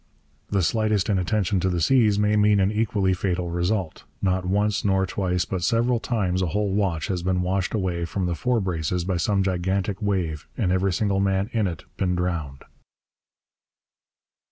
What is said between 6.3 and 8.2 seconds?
a whole watch has been washed away